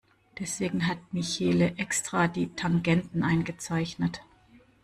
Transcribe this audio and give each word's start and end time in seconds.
Deswegen 0.39 0.87
hat 0.87 0.97
Michelle 1.11 1.75
extra 1.77 2.27
die 2.27 2.51
Tangenten 2.55 3.21
eingezeichnet. 3.23 4.21